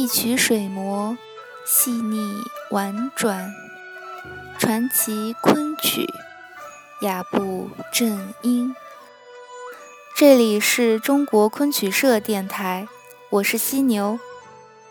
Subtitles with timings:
[0.00, 1.18] 一曲水磨，
[1.66, 3.52] 细腻婉转，
[4.58, 6.08] 传奇昆曲，
[7.02, 8.74] 雅步正音。
[10.16, 12.88] 这里是中国昆曲社电台，
[13.28, 14.18] 我是犀牛。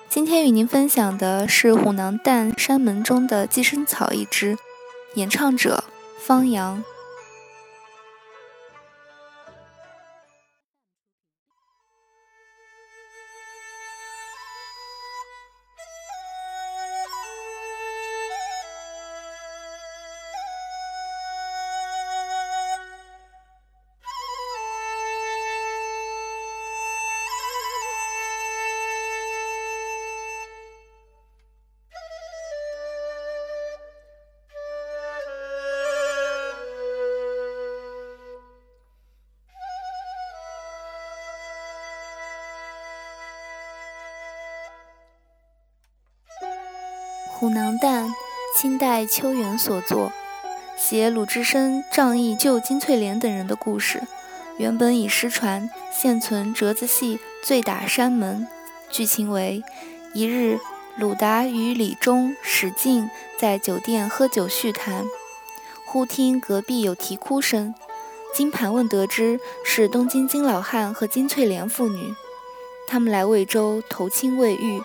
[0.08, 4.60] 今天与您分享的是《虎囊旦山门中的寄生草》一支，
[5.16, 5.86] 演唱者
[6.20, 6.78] 方洋。
[47.40, 48.06] 《虎囊旦》，
[48.54, 50.12] 清代邱元所作，
[50.76, 54.04] 写鲁智深仗义救金翠莲等人的故事。
[54.58, 58.46] 原本已失传，现存折子戏《醉打山门》。
[58.94, 59.64] 剧情为：
[60.14, 60.60] 一日，
[60.98, 65.06] 鲁达与李忠、史进在酒店喝酒叙谈，
[65.86, 67.74] 忽听隔壁有啼哭声。
[68.36, 72.14] 经盘问得知，是东京金老汉和金翠莲父女，
[72.90, 74.82] 他们来魏州投亲未遇。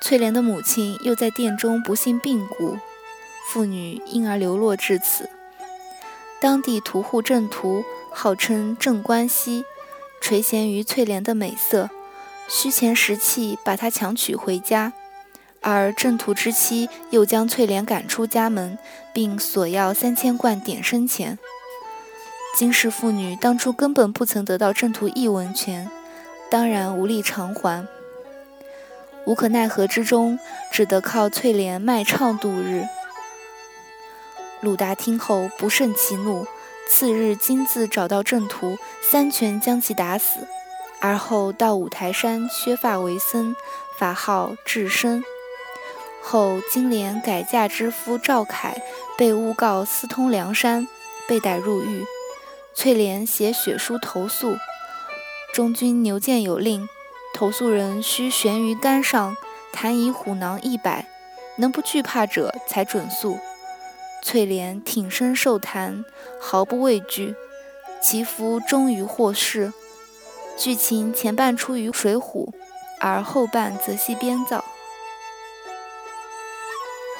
[0.00, 2.78] 翠莲的母亲又在殿中不幸病故，
[3.48, 5.30] 父女因而流落至此。
[6.40, 9.64] 当地屠户郑屠号称郑关西，
[10.20, 11.88] 垂涎于翠莲的美色，
[12.48, 14.92] 虚钱实气把她强娶回家。
[15.62, 18.76] 而郑屠之妻又将翠莲赶出家门，
[19.14, 21.38] 并索要三千贯点生钱。
[22.58, 25.90] 金氏父女当初根本不曾得到郑屠一文钱，
[26.50, 27.88] 当然无力偿还。
[29.26, 30.38] 无可奈何之中，
[30.70, 32.84] 只得靠翠莲卖唱度日。
[34.60, 36.46] 鲁达听后不胜其怒，
[36.88, 40.46] 次日亲自找到郑屠，三拳将其打死，
[41.00, 43.54] 而后到五台山削发为僧，
[43.98, 45.24] 法号智深。
[46.22, 48.80] 后金莲改嫁之夫赵凯
[49.18, 50.88] 被诬告私通梁山，
[51.28, 52.06] 被逮入狱。
[52.74, 54.56] 翠莲写血书投诉，
[55.52, 56.88] 中军牛建有令。
[57.34, 59.36] 投诉人需悬于杆上，
[59.72, 61.04] 弹以虎囊一百，
[61.56, 63.40] 能不惧怕者才准诉。
[64.22, 66.04] 翠莲挺身受弹，
[66.40, 67.34] 毫不畏惧，
[68.00, 69.72] 其夫终于获释。
[70.56, 72.46] 剧情前半出于《水浒》，
[73.00, 74.58] 而后半则系编造。《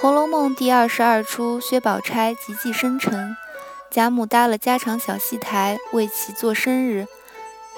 [0.01, 3.37] 红楼梦》第二十二出，薛宝钗及寄生辰，
[3.91, 7.09] 贾母搭了家常小戏台为其做生日。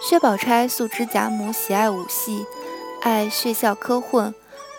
[0.01, 2.47] 薛宝钗素知贾母喜爱武戏，
[3.03, 4.34] 爱血笑科混，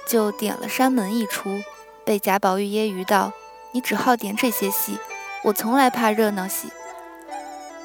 [0.07, 1.59] 就点了山门一出，
[2.05, 3.33] 被贾宝玉揶揄道
[3.73, 4.97] ：“你只好点这些戏，
[5.43, 6.69] 我从来怕热闹戏。”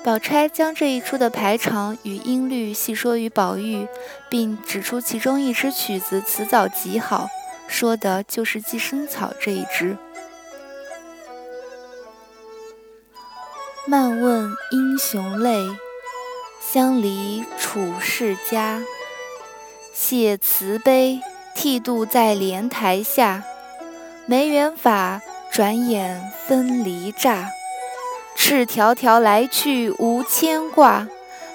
[0.04, 3.88] 宝钗将这一出的排场与音律细说于宝玉，
[4.28, 7.28] 并指出其中一支曲子词藻极好，
[7.66, 9.96] 说的就是《寄生草》这一支。
[13.86, 15.66] 漫问英雄泪。
[16.72, 18.80] 相离楚世家，
[19.92, 21.20] 谢慈悲
[21.54, 23.44] 剃度在莲台下。
[24.24, 25.20] 没缘法，
[25.52, 27.50] 转眼分离乍。
[28.34, 31.06] 赤条条来去无牵挂，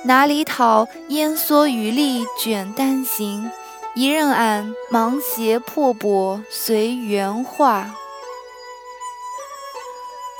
[0.03, 3.49] 哪里讨烟蓑雨笠卷单行？
[3.95, 7.89] 一任俺芒鞋破钵随缘化。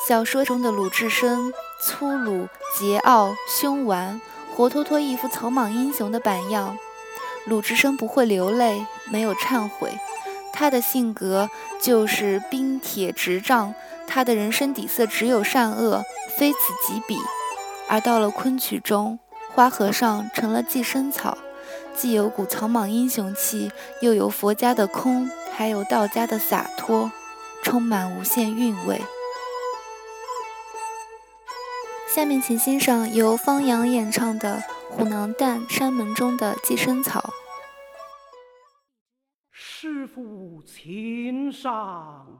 [0.08, 1.52] 小说中的鲁智深
[1.82, 2.48] 粗鲁、
[2.78, 4.22] 桀骜、凶顽。
[4.58, 6.76] 活脱脱一副草莽英雄的板样，
[7.46, 9.92] 鲁智深不会流泪，没有忏悔，
[10.52, 11.48] 他的性格
[11.80, 13.76] 就是冰铁直丈，
[14.08, 16.04] 他的人生底色只有善恶，
[16.40, 16.58] 非此
[16.88, 17.20] 即彼。
[17.88, 19.20] 而到了昆曲中，
[19.54, 21.38] 花和尚成了寄生草，
[21.96, 23.72] 既有股草莽英雄气，
[24.02, 27.12] 又有佛家的空，还有道家的洒脱，
[27.62, 29.00] 充满无限韵味。
[32.18, 34.56] 下面请欣赏由方洋演唱的
[34.92, 37.20] 《虎囊旦山门中的寄生草》。
[39.52, 42.40] 师父请上，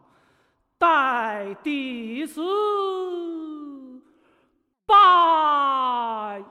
[0.80, 2.42] 待弟子
[4.88, 6.44] 拜一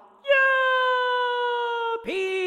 [2.05, 2.47] 遍。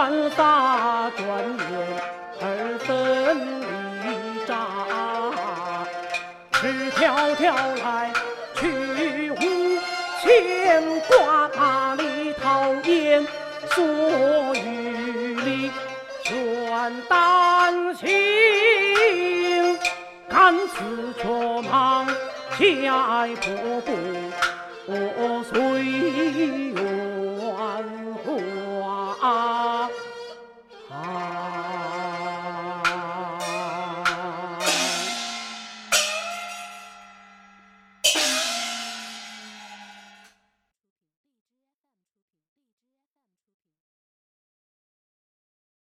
[0.00, 1.72] 莫怨法转眼
[2.40, 2.44] 而
[2.86, 2.88] 分
[4.00, 4.08] 离
[4.46, 4.56] 渣。
[6.52, 7.54] 赤条条
[7.84, 8.10] 来
[8.54, 9.34] 去无
[10.22, 13.26] 牵挂，哪里讨厌
[13.74, 13.84] 所
[14.54, 15.70] 欲里
[16.24, 19.78] 全担心。
[20.30, 21.28] 看此却
[21.68, 22.06] 忙，
[22.58, 23.92] 下一步步
[24.86, 27.09] 我随。